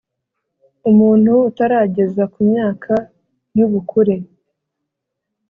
[0.89, 2.93] Umuntu utarageza ku myaka
[3.57, 4.15] y ubukure